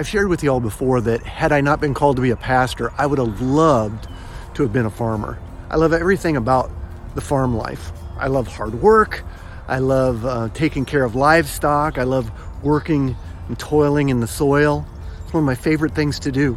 [0.00, 2.36] I've shared with you all before that had I not been called to be a
[2.36, 4.08] pastor, I would have loved
[4.54, 5.38] to have been a farmer.
[5.68, 6.70] I love everything about
[7.14, 7.92] the farm life.
[8.16, 9.22] I love hard work.
[9.68, 11.98] I love uh, taking care of livestock.
[11.98, 12.32] I love
[12.64, 13.14] working
[13.48, 14.86] and toiling in the soil.
[15.22, 16.56] It's one of my favorite things to do.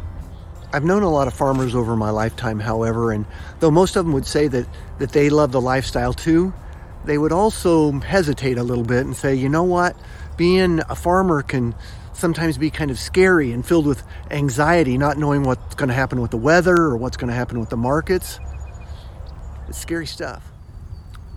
[0.71, 3.25] I've known a lot of farmers over my lifetime, however, and
[3.59, 6.53] though most of them would say that, that they love the lifestyle too,
[7.03, 9.97] they would also hesitate a little bit and say, you know what,
[10.37, 11.75] being a farmer can
[12.13, 16.21] sometimes be kind of scary and filled with anxiety, not knowing what's going to happen
[16.21, 18.39] with the weather or what's going to happen with the markets.
[19.67, 20.43] It's scary stuff.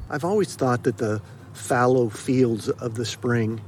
[0.08, 1.20] I've always thought that the
[1.52, 3.60] fallow fields of the spring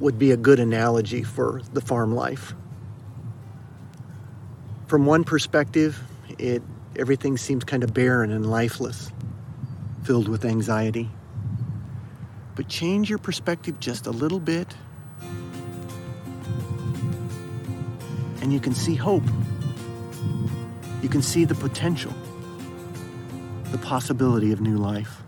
[0.00, 2.54] would be a good analogy for the farm life.
[4.86, 6.02] From one perspective,
[6.38, 6.62] it
[6.98, 9.12] everything seems kind of barren and lifeless,
[10.02, 11.08] filled with anxiety.
[12.56, 14.74] But change your perspective just a little bit,
[18.48, 19.24] and you can see hope.
[21.02, 22.14] You can see the potential,
[23.72, 25.20] the possibility of new life.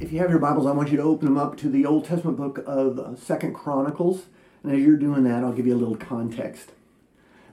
[0.00, 2.04] If you have your Bibles, I want you to open them up to the Old
[2.04, 4.26] Testament book of uh, Second Chronicles.
[4.62, 6.72] And as you're doing that, I'll give you a little context.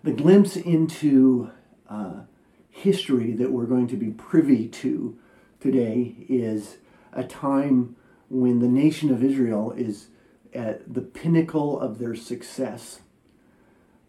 [0.04, 1.50] The glimpse into
[1.90, 2.24] uh,
[2.70, 5.18] history that we're going to be privy to
[5.62, 6.76] today is
[7.14, 7.96] a time
[8.28, 10.08] when the nation of Israel is
[10.54, 13.00] at the pinnacle of their success.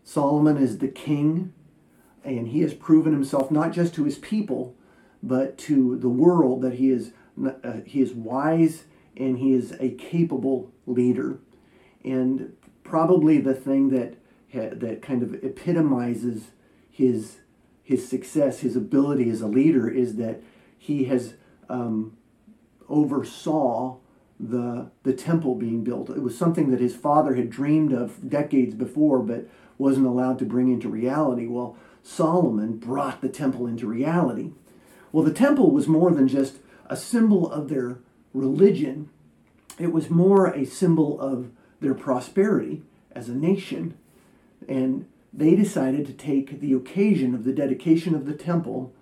[0.05, 1.53] Solomon is the king,
[2.23, 4.77] and he has proven himself not just to his people,
[5.23, 8.85] but to the world that he is uh, he is wise
[9.17, 11.39] and he is a capable leader.
[12.05, 12.55] And
[12.85, 14.15] probably the thing that
[14.53, 16.49] that kind of epitomizes
[16.91, 17.39] his
[17.83, 20.41] his success, his ability as a leader, is that
[20.79, 21.35] he has
[21.69, 22.17] um,
[22.89, 23.97] oversaw
[24.39, 26.11] the the temple being built.
[26.11, 29.49] It was something that his father had dreamed of decades before, but
[29.79, 31.47] wasn't allowed to bring into reality.
[31.47, 34.51] Well, Solomon brought the temple into reality.
[35.11, 37.99] Well, the temple was more than just a symbol of their
[38.33, 39.09] religion,
[39.79, 42.83] it was more a symbol of their prosperity
[43.13, 43.97] as a nation.
[44.69, 48.93] And they decided to take the occasion of the dedication of the temple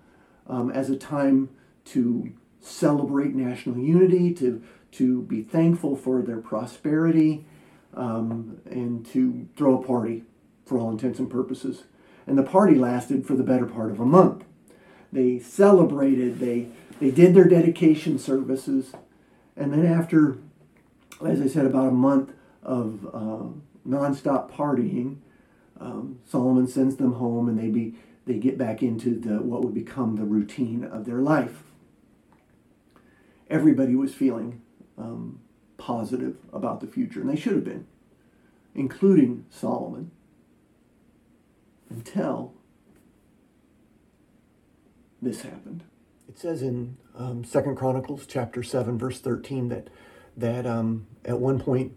[0.47, 1.49] um, as a time
[1.85, 7.45] to celebrate national unity, to, to be thankful for their prosperity,
[7.93, 10.23] um, and to throw a party
[10.65, 11.83] for all intents and purposes.
[12.25, 14.45] And the party lasted for the better part of a month.
[15.11, 16.69] They celebrated, they
[16.99, 18.93] they did their dedication services,
[19.57, 20.37] and then after,
[21.25, 22.31] as I said, about a month
[22.61, 25.17] of uh, nonstop partying,
[25.79, 27.95] um, Solomon sends them home, and they be
[28.25, 31.63] they get back into the what would become the routine of their life.
[33.49, 34.61] Everybody was feeling
[34.97, 35.39] um,
[35.77, 37.85] positive about the future, and they should have been,
[38.73, 40.11] including Solomon,
[41.93, 42.53] until
[45.21, 45.83] this happened.
[46.27, 49.89] It says in um, Second Chronicles chapter seven, verse thirteen, that
[50.35, 51.93] that um, at one point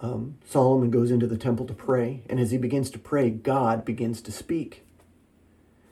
[0.00, 3.84] um, Solomon goes into the temple to pray, and as he begins to pray, God
[3.84, 4.84] begins to speak.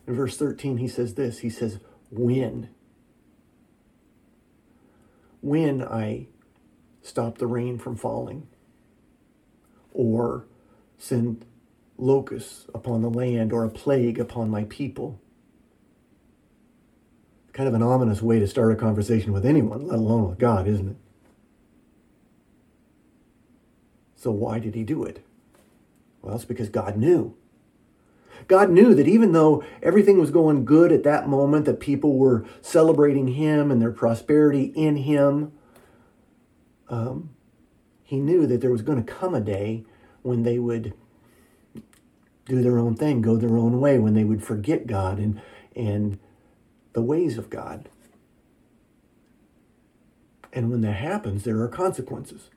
[0.07, 1.39] In verse thirteen, he says this.
[1.39, 1.79] He says,
[2.11, 2.71] "When,
[5.41, 6.27] when I
[7.03, 8.49] stop the rain from falling,
[9.95, 10.47] or
[10.99, 11.47] send
[12.01, 15.21] locusts upon the land, or a plague upon my people."
[17.53, 20.67] Kind of an ominous way to start a conversation with anyone, let alone with God,
[20.67, 20.97] isn't it?
[24.17, 25.25] So, why did he do it?
[26.23, 27.35] Well, it's because God knew.
[28.49, 32.45] God knew that even though everything was going good at that moment, that people were
[32.61, 35.53] celebrating Him and their prosperity in Him,
[36.89, 37.31] um,
[38.03, 39.85] He knew that there was going to come a day
[40.23, 40.95] when they would
[42.47, 45.41] do their own thing, go their own way, when they would forget God and
[45.77, 46.19] and
[46.93, 47.89] the ways of God.
[50.53, 52.51] And when that happens, there are consequences.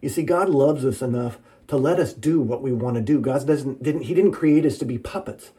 [0.00, 3.20] You see, God loves us enough to let us do what we want to do.
[3.20, 5.50] God doesn't didn't He didn't create us to be puppets.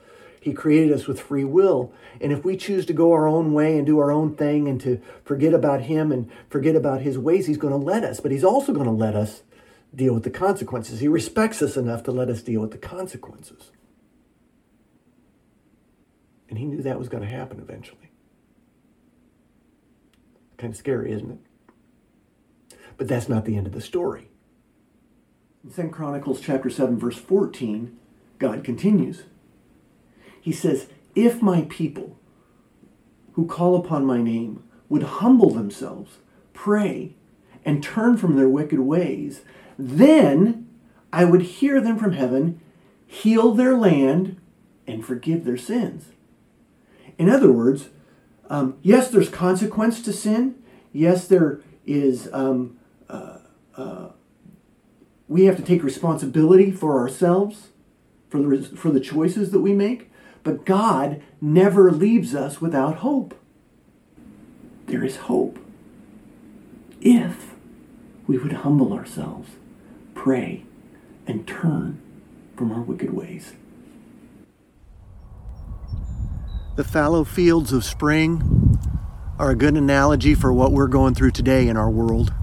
[0.42, 1.92] He created us with free will.
[2.22, 4.80] And if we choose to go our own way and do our own thing and
[4.82, 8.22] to forget about Him and forget about His ways, He's going to let us.
[8.22, 9.44] But He's also going to let us
[9.94, 11.00] deal with the consequences.
[11.00, 13.72] He respects us enough to let us deal with the consequences.
[16.50, 18.12] And he knew that was going to happen eventually.
[20.58, 22.76] Kind of scary, isn't it?
[22.98, 24.30] But that's not the end of the story.
[25.64, 27.98] In 2 Chronicles chapter 7, verse 14,
[28.40, 29.24] God continues.
[30.42, 32.18] He says, If my people
[33.34, 36.18] who call upon my name would humble themselves,
[36.54, 37.16] pray,
[37.64, 39.42] and turn from their wicked ways,
[39.82, 40.68] Then
[41.14, 42.60] I would hear them from heaven,
[43.08, 44.36] heal their land,
[44.86, 46.10] and forgive their sins.
[47.18, 47.88] In other words,
[48.50, 50.56] um, yes, there's consequence to sin.
[50.92, 52.28] Yes, there is.
[52.34, 52.78] Um,
[53.10, 53.38] uh,
[53.78, 54.10] uh,
[55.30, 57.70] we have to take responsibility for ourselves,
[58.28, 60.12] for the for the choices that we make.
[60.44, 63.34] But God never leaves us without hope.
[64.88, 65.58] There is hope
[67.00, 67.54] if
[68.28, 69.52] we would humble ourselves,
[70.20, 70.62] pray,
[71.28, 71.98] and turn
[72.58, 73.54] from our wicked ways.
[76.76, 78.78] The fallow fields of spring
[79.40, 82.34] are a good analogy for what we're going through today in our world.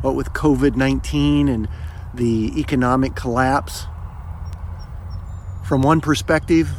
[0.00, 1.68] What with COVID 19 and
[2.14, 3.86] the economic collapse.
[5.66, 6.70] From one perspective,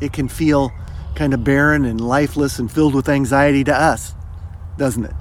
[0.00, 0.70] it can feel
[1.16, 4.14] kind of barren and lifeless and filled with anxiety to us,
[4.78, 5.14] doesn't it?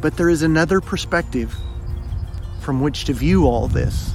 [0.00, 1.54] But there is another perspective
[2.60, 4.14] from which to view all this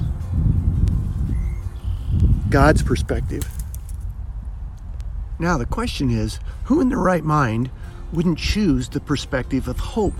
[2.50, 3.48] God's perspective.
[5.40, 7.70] Now, the question is who in their right mind
[8.14, 10.14] wouldn't choose the perspective of hope,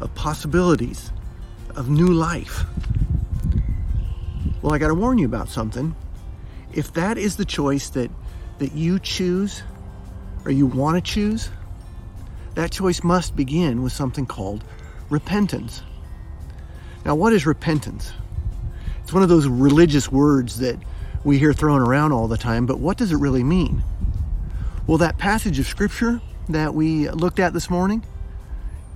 [0.00, 1.12] of possibilities,
[1.76, 2.64] of new life?
[4.62, 5.94] Well, I got to warn you about something.
[6.72, 8.10] If that is the choice that,
[8.58, 9.62] that you choose
[10.44, 11.50] or you want to choose,
[12.54, 14.64] that choice must begin with something called
[15.08, 15.82] repentance.
[17.10, 18.12] Now, what is repentance?
[19.02, 20.78] It's one of those religious words that
[21.24, 23.82] we hear thrown around all the time, but what does it really mean?
[24.86, 26.20] Well, that passage of scripture
[26.50, 28.04] that we looked at this morning,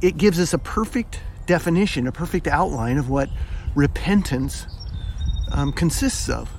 [0.01, 3.31] it gives us a perfect definition, a perfect outline of what
[3.75, 4.69] repentance
[5.51, 6.53] um, consists of.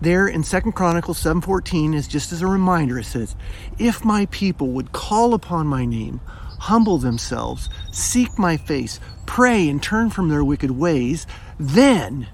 [0.00, 3.34] There in Second Chronicles 7:14 is just as a reminder it says,
[3.78, 6.20] "If my people would call upon my name,
[6.60, 11.26] humble themselves, seek my face, pray and turn from their wicked ways,
[11.58, 12.28] then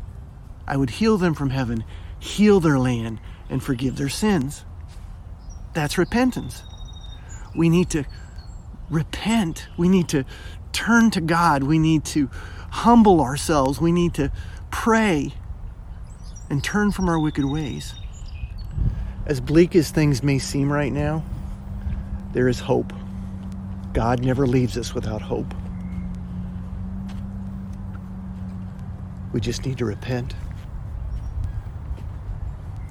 [0.66, 1.84] I would heal them from heaven,
[2.18, 4.64] heal their land, and forgive their sins."
[5.72, 6.62] That's repentance.
[7.54, 8.04] We need to
[8.90, 9.68] repent.
[9.76, 10.24] We need to
[10.72, 11.62] turn to God.
[11.62, 12.28] We need to
[12.70, 13.80] humble ourselves.
[13.80, 14.30] We need to
[14.70, 15.34] pray
[16.50, 17.94] and turn from our wicked ways.
[19.26, 21.24] As bleak as things may seem right now,
[22.32, 22.92] there is hope.
[23.96, 25.54] God never leaves us without hope.
[29.32, 30.34] We just need to repent.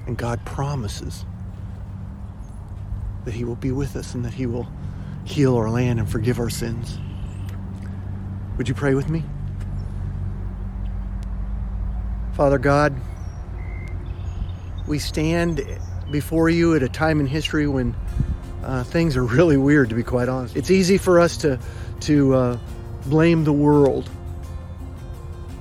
[0.08, 1.24] And God promises
[3.24, 4.66] that He will be with us and that He will
[5.22, 6.98] heal our land and forgive our sins.
[8.56, 9.22] Would you pray with me?
[12.34, 13.00] Father God,
[14.88, 15.64] we stand
[16.10, 17.94] before you at a time in history when
[18.62, 20.56] uh, things are really weird, to be quite honest.
[20.56, 21.58] It's easy for us to,
[22.00, 22.58] to uh,
[23.06, 24.08] blame the world,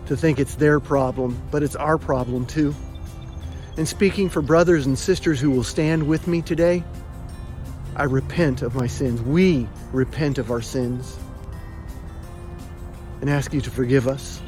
[0.07, 2.75] to think it's their problem, but it's our problem too.
[3.77, 6.83] And speaking for brothers and sisters who will stand with me today,
[7.95, 9.21] I repent of my sins.
[9.21, 11.17] We repent of our sins
[13.21, 14.41] and ask you to forgive us.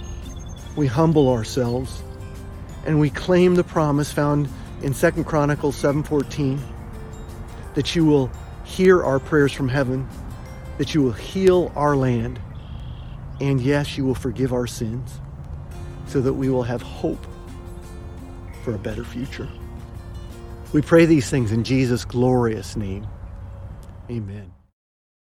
[0.75, 2.03] We humble ourselves
[2.85, 4.47] and we claim the promise found
[4.81, 6.59] in 2nd Chronicles 7:14
[7.77, 8.31] that you will
[8.65, 10.07] hear our prayers from heaven,
[10.79, 12.41] that you will heal our land,
[13.39, 15.21] and yes, you will forgive our sins
[16.07, 17.23] so that we will have hope
[18.63, 19.47] for a better future.
[20.73, 23.05] We pray these things in Jesus' glorious name.
[24.09, 24.56] Amen.